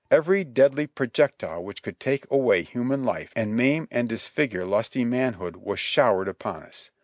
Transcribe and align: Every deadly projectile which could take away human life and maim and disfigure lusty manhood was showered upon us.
Every 0.09 0.43
deadly 0.43 0.87
projectile 0.87 1.63
which 1.63 1.83
could 1.83 1.99
take 1.99 2.25
away 2.31 2.63
human 2.63 3.03
life 3.03 3.31
and 3.35 3.55
maim 3.55 3.87
and 3.91 4.09
disfigure 4.09 4.65
lusty 4.65 5.05
manhood 5.05 5.57
was 5.57 5.79
showered 5.79 6.27
upon 6.27 6.63
us. 6.63 6.89